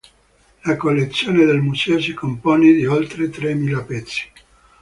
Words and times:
La 0.65 0.77
collezione 0.77 1.45
del 1.45 1.61
museo 1.61 2.01
si 2.01 2.15
compone 2.15 2.71
di 2.73 2.87
oltre 2.87 3.29
tremila 3.29 3.83
pezzi. 3.83 4.23